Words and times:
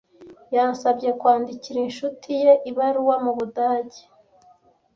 Yansabye 0.55 1.09
kwandikira 1.19 1.79
inshuti 1.87 2.29
ye 2.43 2.51
ibaruwa 2.69 3.15
mu 3.23 3.31
Budage. 3.37 4.01